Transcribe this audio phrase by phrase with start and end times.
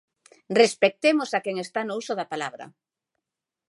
[0.61, 2.65] Respectemos a quen está no uso da palabra.